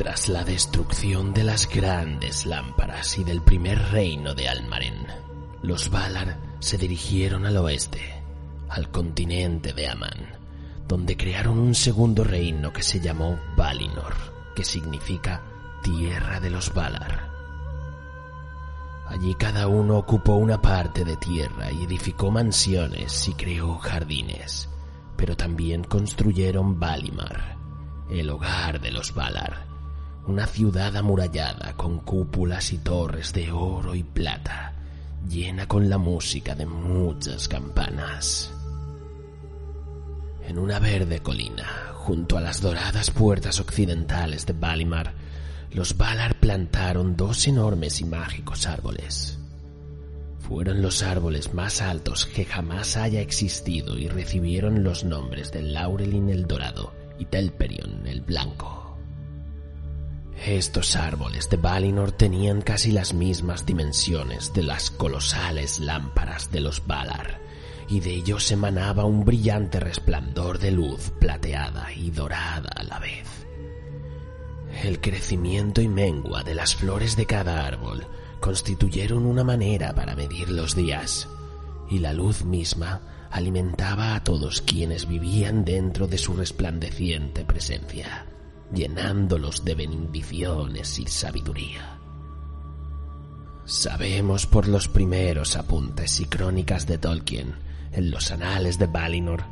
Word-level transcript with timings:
Tras 0.00 0.30
la 0.30 0.44
destrucción 0.44 1.34
de 1.34 1.44
las 1.44 1.68
grandes 1.68 2.46
lámparas 2.46 3.18
y 3.18 3.22
del 3.22 3.42
primer 3.42 3.78
reino 3.90 4.34
de 4.34 4.48
Almaren, 4.48 5.06
los 5.60 5.90
Valar 5.90 6.38
se 6.58 6.78
dirigieron 6.78 7.44
al 7.44 7.58
oeste, 7.58 8.00
al 8.70 8.90
continente 8.90 9.74
de 9.74 9.88
Aman, 9.90 10.38
donde 10.88 11.18
crearon 11.18 11.58
un 11.58 11.74
segundo 11.74 12.24
reino 12.24 12.72
que 12.72 12.82
se 12.82 12.98
llamó 12.98 13.38
Valinor, 13.58 14.14
que 14.56 14.64
significa 14.64 15.42
Tierra 15.82 16.40
de 16.40 16.48
los 16.48 16.72
Valar. 16.72 17.28
Allí 19.06 19.34
cada 19.34 19.68
uno 19.68 19.98
ocupó 19.98 20.36
una 20.36 20.62
parte 20.62 21.04
de 21.04 21.18
tierra 21.18 21.70
y 21.72 21.84
edificó 21.84 22.30
mansiones 22.30 23.28
y 23.28 23.34
creó 23.34 23.76
jardines, 23.76 24.66
pero 25.18 25.36
también 25.36 25.84
construyeron 25.84 26.80
Valimar, 26.80 27.58
el 28.08 28.30
hogar 28.30 28.80
de 28.80 28.92
los 28.92 29.14
Valar, 29.14 29.68
una 30.30 30.46
ciudad 30.46 30.96
amurallada 30.96 31.72
con 31.72 31.98
cúpulas 31.98 32.72
y 32.72 32.78
torres 32.78 33.32
de 33.32 33.50
oro 33.50 33.96
y 33.96 34.04
plata, 34.04 34.74
llena 35.28 35.66
con 35.66 35.90
la 35.90 35.98
música 35.98 36.54
de 36.54 36.66
muchas 36.66 37.48
campanas. 37.48 38.52
En 40.46 40.56
una 40.56 40.78
verde 40.78 41.18
colina, 41.18 41.66
junto 41.94 42.38
a 42.38 42.40
las 42.40 42.60
doradas 42.60 43.10
puertas 43.10 43.58
occidentales 43.58 44.46
de 44.46 44.52
Valimar, 44.52 45.14
los 45.72 45.96
Valar 45.96 46.38
plantaron 46.38 47.16
dos 47.16 47.48
enormes 47.48 48.00
y 48.00 48.04
mágicos 48.04 48.68
árboles. 48.68 49.36
Fueron 50.38 50.80
los 50.80 51.02
árboles 51.02 51.54
más 51.54 51.82
altos 51.82 52.26
que 52.26 52.44
jamás 52.44 52.96
haya 52.96 53.20
existido 53.20 53.98
y 53.98 54.06
recibieron 54.06 54.84
los 54.84 55.02
nombres 55.02 55.50
de 55.50 55.62
Laurelin 55.62 56.30
el 56.30 56.46
Dorado 56.46 56.92
y 57.18 57.24
Telperion 57.24 58.06
el 58.06 58.20
Blanco. 58.20 58.89
Estos 60.46 60.96
árboles 60.96 61.50
de 61.50 61.58
Valinor 61.58 62.12
tenían 62.12 62.62
casi 62.62 62.92
las 62.92 63.12
mismas 63.12 63.66
dimensiones 63.66 64.54
de 64.54 64.62
las 64.62 64.90
colosales 64.90 65.80
lámparas 65.80 66.50
de 66.50 66.60
los 66.60 66.86
Valar, 66.86 67.42
y 67.88 68.00
de 68.00 68.14
ellos 68.14 68.50
emanaba 68.50 69.04
un 69.04 69.26
brillante 69.26 69.80
resplandor 69.80 70.58
de 70.58 70.70
luz 70.70 71.12
plateada 71.18 71.92
y 71.92 72.10
dorada 72.10 72.70
a 72.74 72.82
la 72.84 72.98
vez. 72.98 73.28
El 74.82 75.02
crecimiento 75.02 75.82
y 75.82 75.88
mengua 75.88 76.42
de 76.42 76.54
las 76.54 76.74
flores 76.74 77.16
de 77.16 77.26
cada 77.26 77.66
árbol 77.66 78.06
constituyeron 78.40 79.26
una 79.26 79.44
manera 79.44 79.94
para 79.94 80.16
medir 80.16 80.48
los 80.48 80.74
días, 80.74 81.28
y 81.90 81.98
la 81.98 82.14
luz 82.14 82.46
misma 82.46 83.28
alimentaba 83.30 84.14
a 84.14 84.24
todos 84.24 84.62
quienes 84.62 85.06
vivían 85.06 85.66
dentro 85.66 86.06
de 86.06 86.16
su 86.16 86.32
resplandeciente 86.32 87.44
presencia 87.44 88.24
llenándolos 88.72 89.64
de 89.64 89.74
bendiciones 89.74 90.98
y 90.98 91.06
sabiduría. 91.06 91.98
Sabemos 93.64 94.46
por 94.46 94.66
los 94.66 94.88
primeros 94.88 95.56
apuntes 95.56 96.20
y 96.20 96.24
crónicas 96.24 96.86
de 96.86 96.98
Tolkien 96.98 97.54
en 97.92 98.10
los 98.10 98.30
anales 98.30 98.78
de 98.78 98.86
Valinor 98.86 99.44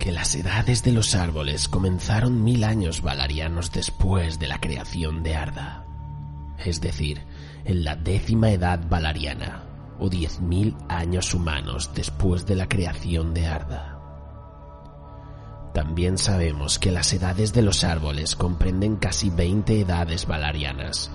que 0.00 0.12
las 0.12 0.34
edades 0.34 0.82
de 0.82 0.92
los 0.92 1.14
árboles 1.14 1.68
comenzaron 1.68 2.42
mil 2.42 2.64
años 2.64 3.02
valarianos 3.02 3.70
después 3.70 4.38
de 4.38 4.48
la 4.48 4.58
creación 4.58 5.22
de 5.22 5.36
Arda, 5.36 5.84
es 6.64 6.80
decir, 6.80 7.20
en 7.64 7.84
la 7.84 7.96
décima 7.96 8.50
edad 8.50 8.80
valariana 8.88 9.62
o 9.98 10.08
diez 10.08 10.40
mil 10.40 10.74
años 10.88 11.34
humanos 11.34 11.90
después 11.94 12.46
de 12.46 12.56
la 12.56 12.66
creación 12.66 13.34
de 13.34 13.46
Arda. 13.46 13.99
También 15.80 16.18
sabemos 16.18 16.78
que 16.78 16.90
las 16.90 17.10
edades 17.14 17.54
de 17.54 17.62
los 17.62 17.84
árboles 17.84 18.36
comprenden 18.36 18.96
casi 18.96 19.30
20 19.30 19.80
edades 19.80 20.26
valarianas. 20.26 21.10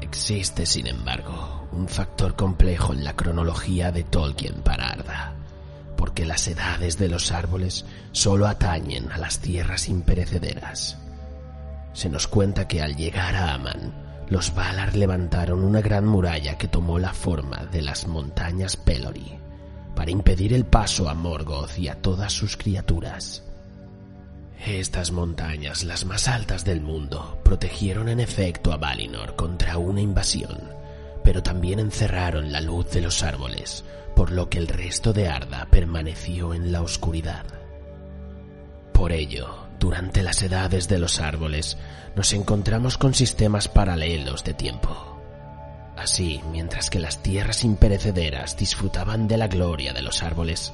Existe, 0.00 0.66
sin 0.66 0.88
embargo, 0.88 1.68
un 1.70 1.86
factor 1.86 2.34
complejo 2.34 2.92
en 2.92 3.04
la 3.04 3.14
cronología 3.14 3.92
de 3.92 4.02
Tolkien 4.02 4.62
para 4.62 4.88
Arda, 4.88 5.32
porque 5.96 6.26
las 6.26 6.48
edades 6.48 6.98
de 6.98 7.08
los 7.08 7.30
árboles 7.30 7.86
solo 8.10 8.48
atañen 8.48 9.12
a 9.12 9.18
las 9.18 9.38
tierras 9.38 9.88
imperecederas. 9.88 10.98
Se 11.92 12.08
nos 12.08 12.26
cuenta 12.26 12.66
que 12.66 12.82
al 12.82 12.96
llegar 12.96 13.36
a 13.36 13.54
Aman, 13.54 14.26
los 14.28 14.56
Valar 14.56 14.96
levantaron 14.96 15.62
una 15.62 15.82
gran 15.82 16.04
muralla 16.04 16.58
que 16.58 16.66
tomó 16.66 16.98
la 16.98 17.14
forma 17.14 17.64
de 17.66 17.80
las 17.80 18.08
montañas 18.08 18.76
Pelori 18.76 19.38
para 20.02 20.10
impedir 20.10 20.52
el 20.52 20.64
paso 20.64 21.08
a 21.08 21.14
Morgoth 21.14 21.78
y 21.78 21.86
a 21.86 21.94
todas 21.94 22.32
sus 22.32 22.56
criaturas. 22.56 23.44
Estas 24.66 25.12
montañas, 25.12 25.84
las 25.84 26.04
más 26.06 26.26
altas 26.26 26.64
del 26.64 26.80
mundo, 26.80 27.38
protegieron 27.44 28.08
en 28.08 28.18
efecto 28.18 28.72
a 28.72 28.78
Valinor 28.78 29.36
contra 29.36 29.78
una 29.78 30.00
invasión, 30.00 30.58
pero 31.22 31.44
también 31.44 31.78
encerraron 31.78 32.50
la 32.50 32.60
luz 32.60 32.90
de 32.90 33.00
los 33.00 33.22
árboles, 33.22 33.84
por 34.16 34.32
lo 34.32 34.50
que 34.50 34.58
el 34.58 34.66
resto 34.66 35.12
de 35.12 35.28
Arda 35.28 35.68
permaneció 35.70 36.52
en 36.52 36.72
la 36.72 36.82
oscuridad. 36.82 37.44
Por 38.92 39.12
ello, 39.12 39.68
durante 39.78 40.24
las 40.24 40.42
edades 40.42 40.88
de 40.88 40.98
los 40.98 41.20
árboles, 41.20 41.78
nos 42.16 42.32
encontramos 42.32 42.98
con 42.98 43.14
sistemas 43.14 43.68
paralelos 43.68 44.42
de 44.42 44.54
tiempo 44.54 45.11
Así, 46.02 46.40
mientras 46.50 46.90
que 46.90 46.98
las 46.98 47.22
tierras 47.22 47.62
imperecederas 47.62 48.56
disfrutaban 48.56 49.28
de 49.28 49.36
la 49.36 49.46
gloria 49.46 49.92
de 49.92 50.02
los 50.02 50.24
árboles, 50.24 50.72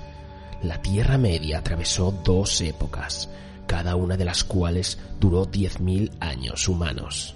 la 0.62 0.81
Tierra 0.81 1.19
Media 1.19 1.59
atravesó 1.59 2.12
dos 2.12 2.62
épocas, 2.62 3.28
cada 3.67 3.94
una 3.94 4.17
de 4.17 4.25
las 4.25 4.43
cuales 4.43 4.99
duró 5.21 5.44
diez 5.44 5.81
mil 5.81 6.12
años 6.19 6.67
humanos, 6.67 7.34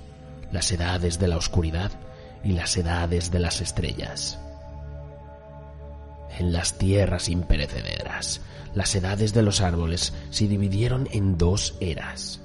las 0.52 0.72
edades 0.72 1.18
de 1.18 1.28
la 1.28 1.36
oscuridad 1.36 1.90
y 2.42 2.52
las 2.52 2.78
edades 2.78 3.30
de 3.30 3.40
las 3.40 3.60
estrellas. 3.60 4.38
En 6.38 6.50
las 6.50 6.78
tierras 6.78 7.28
imperecederas, 7.28 8.40
las 8.74 8.94
edades 8.94 9.34
de 9.34 9.42
los 9.42 9.60
árboles 9.60 10.14
se 10.30 10.48
dividieron 10.48 11.10
en 11.12 11.36
dos 11.36 11.74
eras. 11.78 12.40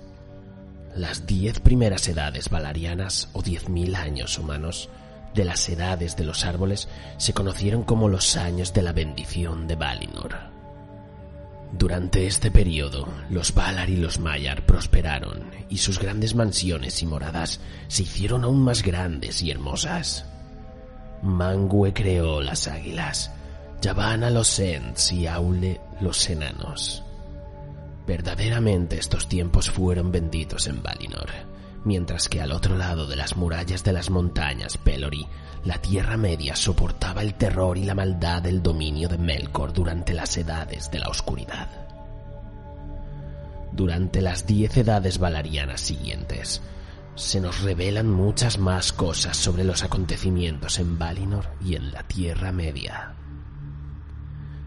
Las 0.94 1.25
diez 1.25 1.62
primeras 1.62 2.06
edades 2.09 2.50
valarianas 2.50 3.30
o 3.31 3.41
diez 3.41 3.69
mil 3.69 3.96
años 3.96 4.38
humanos 4.38 4.90
de 5.38 5.46
las 5.46 5.70
edades 5.70 6.16
de 6.16 6.24
los 6.24 6.44
árboles 6.46 6.90
se 7.18 7.31
conocieron 7.31 7.84
como 7.84 8.09
los 8.09 8.36
años 8.36 8.74
de 8.74 8.81
la 8.81 8.92
bendición 8.92 9.68
de 9.68 9.75
Valinor. 9.75 10.36
Durante 11.72 12.25
este 12.25 12.50
periodo, 12.50 13.08
los 13.30 13.53
Valar 13.53 13.88
y 13.90 13.98
los 13.98 14.20
Maiar 14.20 14.66
prosperaron 14.66 15.52
y 15.70 15.78
sus 15.78 16.00
grandes 16.00 16.34
mansiones 16.34 17.03
y 17.03 17.06
moradas 17.06 17.59
se 17.88 18.02
hicieron 18.02 18.46
aún 18.46 18.64
más 18.64 18.81
grandes 18.81 19.44
y 19.44 19.52
hermosas. 19.52 20.25
Mangue 21.22 21.94
creó 21.94 22.42
las 22.42 22.68
águilas, 22.68 23.31
Yavanna 23.80 24.31
los 24.31 24.57
Ents 24.57 25.12
y 25.12 25.28
Aule 25.28 25.80
los 26.01 26.28
enanos. 26.31 27.04
Verdaderamente 28.07 28.98
estos 28.98 29.30
tiempos 29.30 29.69
fueron 29.69 30.12
benditos 30.12 30.66
en 30.66 30.81
Valinor 30.81 31.56
mientras 31.88 32.28
que 32.28 32.42
al 32.42 32.51
otro 32.51 32.78
lado 32.78 33.07
de 33.07 33.16
las 33.16 33.38
murallas 33.38 33.84
de 33.84 33.94
las 33.94 34.10
montañas 34.10 34.78
Pelori, 34.78 35.25
la 35.63 35.78
Tierra 35.81 36.18
Media 36.18 36.56
soportaba 36.56 37.22
el 37.22 37.36
terror 37.36 37.78
y 37.78 37.86
la 37.86 37.95
maldad 37.95 38.42
del 38.44 38.62
dominio 38.62 39.07
de 39.07 39.18
Melkor 39.18 39.72
durante 39.72 40.13
las 40.13 40.38
edades 40.38 40.92
de 40.92 41.00
la 41.00 41.07
oscuridad. 41.07 41.69
Durante 43.72 44.22
las 44.22 44.45
diez 44.45 44.75
edades 44.75 45.18
valarianas 45.18 45.80
siguientes, 45.80 46.62
se 47.16 47.39
nos 47.39 47.62
revelan 47.62 48.12
muchas 48.12 48.60
más 48.60 48.92
cosas 48.92 49.38
sobre 49.38 49.63
los 49.63 49.84
acontecimientos 49.84 50.80
en 50.80 51.00
Valinor 51.00 51.45
y 51.66 51.75
en 51.75 51.92
la 51.92 52.04
Tierra 52.04 52.51
Media. 52.51 53.16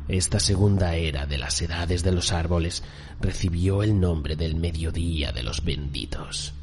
Esta 0.08 0.40
segunda 0.40 0.94
era 0.94 1.26
de 1.26 1.38
las 1.38 1.60
edades 1.60 2.02
de 2.02 2.12
los 2.12 2.32
árboles 2.32 2.82
recibió 3.20 3.82
el 3.82 4.00
nombre 4.00 4.36
del 4.36 4.56
mediodía 4.56 5.32
de 5.32 5.42
los 5.42 5.62
benditos 5.64 6.54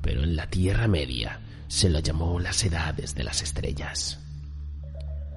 pero 0.00 0.22
en 0.22 0.36
la 0.36 0.48
Tierra 0.48 0.88
Media 0.88 1.40
se 1.68 1.88
lo 1.88 2.00
llamó 2.00 2.40
las 2.40 2.64
edades 2.64 3.14
de 3.14 3.24
las 3.24 3.42
estrellas. 3.42 4.18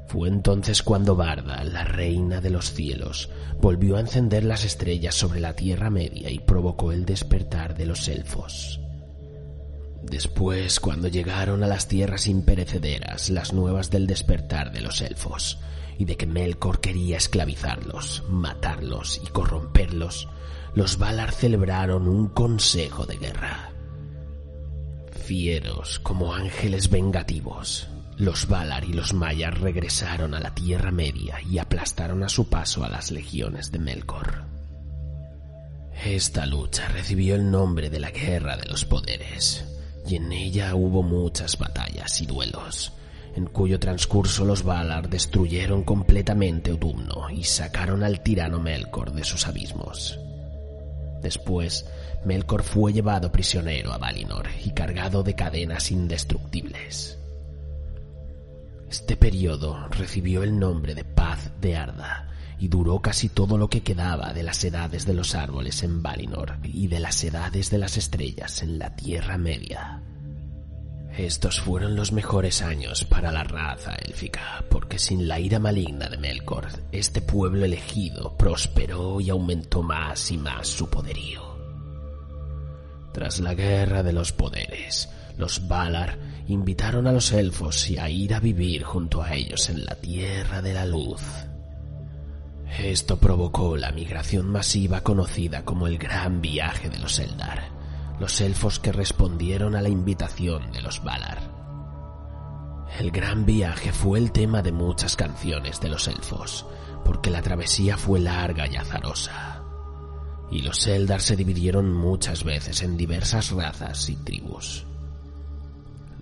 Fue 0.08 0.28
entonces 0.28 0.84
cuando 0.84 1.16
Barda, 1.16 1.64
la 1.64 1.84
reina 1.84 2.40
de 2.40 2.50
los 2.50 2.74
cielos, 2.74 3.30
volvió 3.60 3.98
a 3.98 4.00
encender 4.00 4.44
las 4.44 4.64
estrellas 4.64 5.16
sobre 5.16 5.40
la 5.40 5.56
Tierra 5.56 5.90
Media 5.90 6.30
y 6.30 6.40
provocó 6.40 6.92
el 6.92 7.06
despertar 7.06 7.76
de 7.76 7.86
los 7.86 8.08
elfos. 8.08 8.80
Después, 10.04 10.80
cuando 10.80 11.08
llegaron 11.08 11.64
a 11.64 11.68
las 11.68 11.88
tierras 11.88 12.28
imperecederas 12.28 13.30
las 13.30 13.54
nuevas 13.54 13.90
del 13.90 14.06
despertar 14.06 14.72
de 14.72 14.82
los 14.82 15.02
elfos 15.02 15.60
y 15.98 16.06
de 16.06 16.18
que 16.18 16.28
Melkor 16.28 16.82
quería 16.82 17.18
esclavizarlos, 17.18 18.24
matarlos 18.30 19.22
y 19.24 19.28
corromperlos, 19.28 20.28
los 20.76 20.98
Valar 20.98 21.32
celebraron 21.32 22.08
un 22.08 22.28
consejo 22.28 23.06
de 23.06 23.18
guerra. 23.18 23.73
Fieros 25.26 26.00
como 26.00 26.34
ángeles 26.34 26.90
vengativos, 26.90 27.88
los 28.18 28.46
Valar 28.50 28.84
y 28.84 28.92
los 28.92 29.14
Mayar 29.14 29.62
regresaron 29.62 30.34
a 30.34 30.42
la 30.42 30.54
Tierra 30.54 30.92
Media 30.92 31.38
y 31.50 31.60
aplastaron 31.60 32.24
a 32.24 32.30
su 32.30 32.50
paso 32.50 32.84
a 32.84 32.90
las 32.90 33.10
legiones 33.10 33.72
de 33.72 33.80
Melkor. 33.80 34.44
Esta 36.04 36.46
lucha 36.46 36.90
recibió 36.90 37.36
el 37.36 37.50
nombre 37.50 37.90
de 37.90 38.02
la 38.02 38.12
Guerra 38.12 38.58
de 38.58 38.66
los 38.66 38.84
Poderes, 38.84 39.64
y 40.06 40.18
en 40.18 40.30
ella 40.34 40.76
hubo 40.76 41.04
muchas 41.04 41.58
batallas 41.58 42.20
y 42.20 42.26
duelos, 42.26 42.92
en 43.34 43.46
cuyo 43.46 43.80
transcurso 43.80 44.44
los 44.44 44.64
Valar 44.64 45.08
destruyeron 45.08 45.86
completamente 45.86 46.74
Utumno 46.74 47.30
y 47.30 47.46
sacaron 47.46 48.04
al 48.04 48.22
tirano 48.22 48.60
Melkor 48.60 49.14
de 49.14 49.24
sus 49.24 49.48
abismos. 49.48 50.20
Después, 51.24 51.86
Melkor 52.26 52.64
fue 52.64 52.92
llevado 52.92 53.32
prisionero 53.32 53.94
a 53.94 53.98
Valinor 53.98 54.50
y 54.64 54.72
cargado 54.72 55.24
de 55.24 55.36
cadenas 55.36 55.90
indestructibles. 55.90 57.18
Este 58.90 59.16
periodo 59.16 59.88
recibió 59.88 60.44
el 60.44 60.60
nombre 60.60 60.94
de 60.94 61.06
Paz 61.06 61.50
de 61.62 61.78
Arda 61.78 62.28
y 62.60 62.68
duró 62.68 63.02
casi 63.02 63.30
todo 63.30 63.58
lo 63.58 63.70
que 63.70 63.82
quedaba 63.82 64.34
de 64.34 64.44
las 64.44 64.64
edades 64.64 65.06
de 65.06 65.14
los 65.14 65.34
árboles 65.34 65.82
en 65.82 66.04
Valinor 66.04 66.58
y 66.64 66.88
de 66.88 67.00
las 67.00 67.24
edades 67.24 67.70
de 67.72 67.78
las 67.78 67.98
estrellas 67.98 68.62
en 68.62 68.78
la 68.78 68.96
Tierra 68.96 69.38
Media. 69.38 70.02
Estos 71.18 71.62
fueron 71.62 71.96
los 71.96 72.12
mejores 72.12 72.64
años 72.64 73.06
para 73.06 73.32
la 73.32 73.44
raza 73.44 73.94
élfica, 73.94 74.66
porque 74.70 74.98
sin 74.98 75.28
la 75.28 75.40
ira 75.40 75.60
maligna 75.60 76.10
de 76.10 76.18
Melkor, 76.18 76.68
este 76.92 77.22
pueblo 77.22 77.66
elegido 77.66 78.36
prosperó 78.36 79.22
y 79.22 79.30
aumentó 79.30 79.84
más 79.84 80.32
y 80.32 80.38
más 80.38 80.68
su 80.68 80.90
poderío. 80.90 81.54
Tras 83.14 83.40
la 83.40 83.54
guerra 83.54 84.02
de 84.02 84.12
los 84.12 84.32
poderes, 84.32 85.08
los 85.38 85.68
Valar 85.68 86.18
invitaron 86.48 87.06
a 87.06 87.12
los 87.12 87.32
elfos 87.32 87.88
a 88.00 88.10
ir 88.10 88.34
a 88.34 88.40
vivir 88.40 88.84
junto 88.84 89.22
a 89.22 89.36
ellos 89.36 89.70
en 89.70 89.86
la 89.86 89.94
Tierra 89.94 90.64
de 90.64 90.74
la 90.74 90.86
Luz. 90.86 91.22
Esto 92.80 93.18
provocó 93.18 93.78
la 93.78 93.92
migración 93.92 94.50
masiva 94.50 95.02
conocida 95.02 95.64
como 95.64 95.86
el 95.86 96.00
Gran 96.00 96.42
Viaje 96.42 96.90
de 96.90 96.98
los 96.98 97.20
Eldar, 97.20 97.70
los 98.20 98.42
elfos 98.42 98.80
que 98.80 98.92
respondieron 98.92 99.76
a 99.76 99.82
la 99.82 99.90
invitación 99.90 100.72
de 100.72 100.82
los 100.82 101.04
Valar. 101.04 101.54
El 103.00 103.12
Gran 103.12 103.46
Viaje 103.46 103.92
fue 103.92 104.20
el 104.20 104.32
tema 104.32 104.62
de 104.62 104.72
muchas 104.72 105.16
canciones 105.16 105.80
de 105.82 105.90
los 105.90 106.08
elfos, 106.08 106.66
porque 107.04 107.32
la 107.32 107.42
travesía 107.42 107.98
fue 107.98 108.20
larga 108.20 108.68
y 108.68 108.76
azarosa. 108.76 109.64
Y 110.52 110.62
los 110.62 110.86
Eldar 110.86 111.22
se 111.22 111.36
dividieron 111.36 111.92
muchas 111.92 112.44
veces 112.44 112.84
en 112.84 112.96
diversas 112.96 113.50
razas 113.50 114.08
y 114.10 114.16
tribus. 114.16 114.86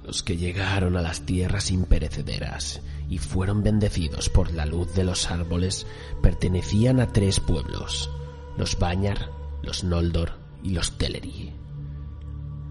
Los 0.04 0.24
que 0.24 0.38
llegaron 0.38 0.96
a 0.96 1.02
las 1.02 1.26
tierras 1.26 1.72
imperecederas 1.72 2.82
y 3.10 3.18
fueron 3.18 3.64
bendecidos 3.64 4.30
por 4.30 4.54
la 4.54 4.66
luz 4.66 4.94
de 4.96 5.04
los 5.04 5.30
árboles 5.30 5.86
pertenecían 6.22 7.02
a 7.02 7.12
tres 7.12 7.42
pueblos, 7.42 8.10
los 8.58 8.80
Bañar, 8.80 9.32
los 9.62 9.84
Noldor 9.84 10.40
y 10.64 10.70
los 10.70 10.98
Teleri. 10.98 11.54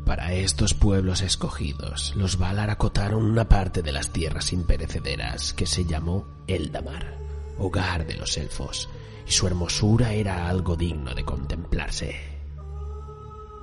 Para 0.05 0.33
estos 0.33 0.75
pueblos 0.75 1.23
escogidos, 1.23 2.15
los 2.17 2.39
Valar 2.39 2.71
acotaron 2.71 3.25
una 3.25 3.49
parte 3.49 3.83
de 3.83 3.93
las 3.93 4.11
tierras 4.11 4.53
imperecederas 4.53 5.53
que 5.53 5.67
se 5.67 5.85
llamó 5.85 6.27
Eldamar, 6.47 7.19
hogar 7.59 8.07
de 8.07 8.15
los 8.15 8.37
elfos, 8.37 8.89
y 9.27 9.31
su 9.31 9.47
hermosura 9.47 10.13
era 10.13 10.49
algo 10.49 10.77
digno 10.77 11.15
de 11.15 11.25
contemplarse. 11.25 12.17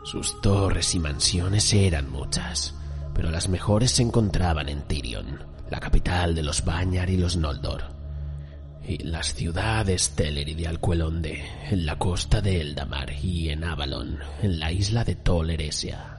Sus 0.03 0.39
torres 0.39 0.95
y 0.95 0.99
mansiones 0.99 1.73
eran 1.73 2.09
muchas, 2.09 2.73
pero 3.13 3.29
las 3.29 3.49
mejores 3.49 3.91
se 3.91 4.03
encontraban 4.03 4.69
en 4.69 4.83
Tirion, 4.83 5.43
la 5.69 5.79
capital 5.79 6.33
de 6.33 6.43
los 6.43 6.63
Bañar 6.63 7.09
y 7.09 7.17
los 7.17 7.35
Noldor, 7.35 7.83
y 8.87 8.99
las 8.99 9.33
ciudades 9.33 10.11
Teleri 10.15 10.53
de 10.53 10.67
Alcuelonde, 10.67 11.43
en 11.69 11.85
la 11.85 11.97
costa 11.97 12.39
de 12.39 12.61
Eldamar, 12.61 13.11
y 13.21 13.49
en 13.49 13.65
Avalon, 13.65 14.19
en 14.41 14.59
la 14.59 14.71
isla 14.71 15.03
de 15.03 15.15
Tol 15.15 15.49
Eressëa. 15.49 16.16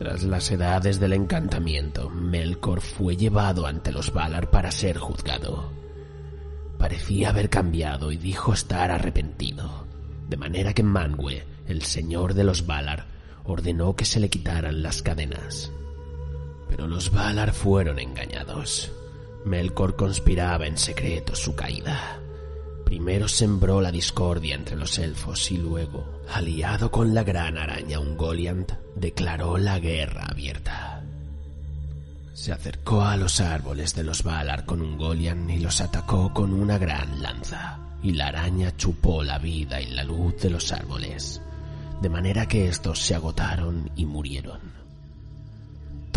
Tras 0.00 0.22
las 0.22 0.50
edades 0.50 0.98
del 0.98 1.12
encantamiento, 1.12 2.08
Melkor 2.08 2.80
fue 2.80 3.18
llevado 3.18 3.66
ante 3.66 3.92
los 3.92 4.14
Valar 4.14 4.48
para 4.48 4.70
ser 4.70 4.96
juzgado. 4.96 5.70
Parecía 6.78 7.28
haber 7.28 7.50
cambiado 7.50 8.10
y 8.10 8.16
dijo 8.16 8.54
estar 8.54 8.90
arrepentido, 8.90 9.84
de 10.26 10.38
manera 10.38 10.72
que 10.72 10.82
Manwë, 10.82 11.42
el 11.68 11.82
señor 11.82 12.32
de 12.32 12.44
los 12.44 12.64
Valar, 12.64 13.08
ordenó 13.44 13.94
que 13.94 14.06
se 14.06 14.20
le 14.20 14.30
quitaran 14.30 14.82
las 14.82 15.02
cadenas. 15.02 15.70
Pero 16.70 16.86
los 16.86 17.12
Valar 17.12 17.52
fueron 17.52 17.98
engañados. 17.98 18.90
Melkor 19.44 19.96
conspiraba 19.96 20.66
en 20.66 20.78
secreto 20.78 21.36
su 21.36 21.54
caída. 21.54 22.18
Primero 22.86 23.28
sembró 23.28 23.82
la 23.82 23.92
discordia 23.92 24.54
entre 24.54 24.76
los 24.76 24.98
elfos 24.98 25.50
y 25.52 25.58
luego, 25.58 26.19
aliado 26.32 26.90
con 26.90 27.14
la 27.14 27.22
gran 27.22 27.58
araña 27.58 27.98
Ungoliant, 28.00 28.72
declaró 28.96 29.58
la 29.58 29.78
guerra 29.78 30.26
abierta. 30.30 31.02
Se 32.34 32.52
acercó 32.52 33.02
a 33.02 33.16
los 33.16 33.40
árboles 33.40 33.94
de 33.94 34.04
los 34.04 34.22
Valar 34.22 34.64
con 34.64 34.80
Ungoliant 34.80 35.50
y 35.50 35.58
los 35.58 35.80
atacó 35.80 36.32
con 36.32 36.52
una 36.54 36.78
gran 36.78 37.22
lanza, 37.22 37.78
y 38.02 38.12
la 38.12 38.28
araña 38.28 38.76
chupó 38.76 39.22
la 39.22 39.38
vida 39.38 39.80
y 39.80 39.86
la 39.90 40.04
luz 40.04 40.40
de 40.40 40.50
los 40.50 40.72
árboles 40.72 41.40
de 42.00 42.08
manera 42.08 42.46
que 42.46 42.68
estos 42.68 42.98
se 42.98 43.14
agotaron 43.14 43.90
y 43.94 44.06
murieron. 44.06 44.79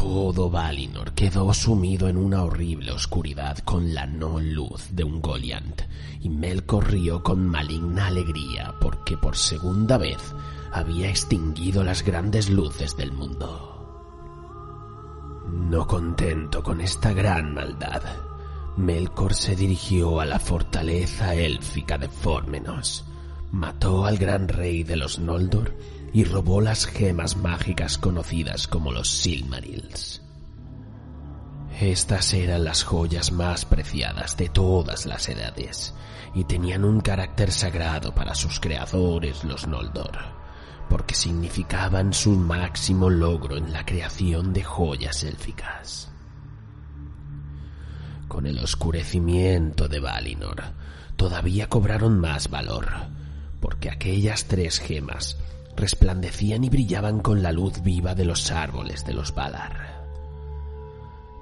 Todo 0.03 0.49
Valinor 0.49 1.13
quedó 1.13 1.53
sumido 1.53 2.09
en 2.09 2.17
una 2.17 2.43
horrible 2.43 2.91
oscuridad 2.91 3.59
con 3.59 3.93
la 3.93 4.05
no 4.05 4.37
luz 4.37 4.89
de 4.91 5.05
un 5.05 5.21
Goliant, 5.21 5.81
y 6.19 6.27
Melkor 6.27 6.91
rió 6.91 7.23
con 7.23 7.47
maligna 7.47 8.07
alegría 8.07 8.75
porque 8.81 9.15
por 9.15 9.37
segunda 9.37 9.97
vez 9.97 10.17
había 10.73 11.09
extinguido 11.09 11.85
las 11.85 12.03
grandes 12.03 12.49
luces 12.49 12.97
del 12.97 13.13
mundo. 13.13 13.79
No 15.47 15.87
contento 15.87 16.61
con 16.63 16.81
esta 16.81 17.13
gran 17.13 17.53
maldad, 17.53 18.01
Melkor 18.75 19.33
se 19.33 19.55
dirigió 19.55 20.19
a 20.19 20.25
la 20.25 20.37
fortaleza 20.37 21.33
élfica 21.33 21.97
de 21.97 22.09
Formenos, 22.09 23.05
mató 23.53 24.07
al 24.07 24.17
gran 24.17 24.47
rey 24.47 24.83
de 24.83 24.95
los 24.95 25.19
Noldor 25.19 25.77
y 26.11 26.23
robó 26.23 26.59
las 26.59 26.87
gemas 26.87 27.37
mágicas 27.37 27.99
conocidas 27.99 28.67
como 28.67 28.91
los 28.91 29.07
Silmarils. 29.07 30.23
Estas 31.79 32.33
eran 32.33 32.63
las 32.63 32.83
joyas 32.83 33.31
más 33.31 33.65
preciadas 33.65 34.37
de 34.37 34.49
todas 34.49 35.05
las 35.05 35.29
edades 35.29 35.93
y 36.33 36.45
tenían 36.45 36.83
un 36.83 36.99
carácter 36.99 37.51
sagrado 37.51 38.15
para 38.15 38.33
sus 38.33 38.59
creadores 38.59 39.43
los 39.43 39.67
Noldor, 39.67 40.17
porque 40.89 41.13
significaban 41.13 42.11
su 42.11 42.31
máximo 42.31 43.11
logro 43.11 43.55
en 43.55 43.71
la 43.71 43.85
creación 43.85 44.51
de 44.51 44.63
joyas 44.63 45.23
élficas. 45.23 46.11
Con 48.27 48.47
el 48.47 48.57
oscurecimiento 48.57 49.87
de 49.87 49.99
Valinor, 49.99 50.63
todavía 51.17 51.69
cobraron 51.69 52.19
más 52.19 52.49
valor, 52.49 52.87
porque 53.63 53.89
aquellas 53.89 54.43
tres 54.43 54.77
gemas 54.77 55.37
resplandecían 55.77 56.65
y 56.65 56.69
brillaban 56.69 57.21
con 57.21 57.41
la 57.41 57.53
luz 57.53 57.81
viva 57.81 58.13
de 58.13 58.25
los 58.25 58.51
árboles 58.51 59.05
de 59.05 59.13
los 59.13 59.33
Valar. 59.33 60.03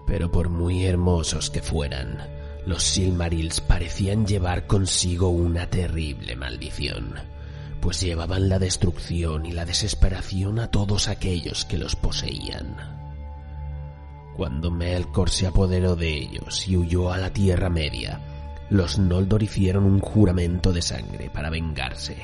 Pero 0.05 0.31
por 0.31 0.49
muy 0.49 0.85
hermosos 0.85 1.49
que 1.49 1.63
fueran, 1.63 2.19
los 2.67 2.83
Silmarils 2.83 3.59
parecían 3.61 4.27
llevar 4.27 4.67
consigo 4.67 5.29
una 5.29 5.71
terrible 5.71 6.35
maldición, 6.35 7.15
pues 7.81 8.01
llevaban 8.01 8.49
la 8.49 8.59
destrucción 8.59 9.47
y 9.47 9.51
la 9.51 9.65
desesperación 9.65 10.59
a 10.59 10.69
todos 10.69 11.07
aquellos 11.07 11.65
que 11.65 11.79
los 11.79 11.95
poseían. 11.95 12.77
Cuando 14.37 14.69
Melkor 14.69 15.31
se 15.31 15.47
apoderó 15.47 15.95
de 15.95 16.13
ellos 16.13 16.67
y 16.67 16.77
huyó 16.77 17.11
a 17.11 17.17
la 17.17 17.33
Tierra 17.33 17.71
Media, 17.71 18.21
los 18.71 18.97
Noldor 18.97 19.43
hicieron 19.43 19.83
un 19.83 19.99
juramento 19.99 20.71
de 20.71 20.81
sangre 20.81 21.29
para 21.29 21.49
vengarse, 21.49 22.15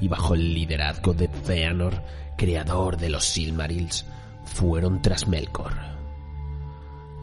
y 0.00 0.08
bajo 0.08 0.34
el 0.34 0.52
liderazgo 0.52 1.14
de 1.14 1.28
Fëanor, 1.28 2.02
creador 2.36 2.96
de 2.96 3.08
los 3.08 3.24
Silmarils, 3.24 4.04
fueron 4.44 5.00
tras 5.00 5.28
Melkor. 5.28 5.72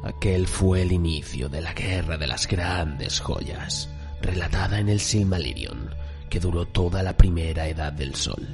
Aquel 0.06 0.48
fue 0.48 0.84
el 0.84 0.94
inicio 0.94 1.50
de 1.50 1.60
la 1.60 1.74
guerra 1.74 2.18
de 2.18 2.28
las 2.28 2.48
grandes 2.48 3.20
joyas, 3.20 3.90
relatada 4.22 4.80
en 4.80 4.88
el 4.88 5.02
Silmarillion, 5.02 5.94
que 6.30 6.40
duró 6.40 6.66
toda 6.66 7.04
la 7.04 7.18
primera 7.18 7.68
edad 7.68 7.92
del 7.92 8.16
sol 8.16 8.48